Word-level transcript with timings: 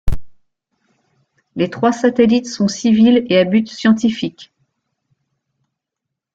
Les 1.55 1.69
trois 1.69 1.91
satellites 1.91 2.47
sont 2.47 2.67
civils 2.67 3.23
et 3.29 3.37
à 3.37 3.43
but 3.45 3.69
scientifique. 3.69 4.51